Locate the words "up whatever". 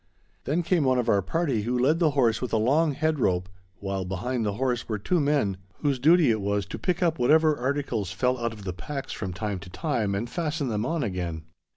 7.03-7.55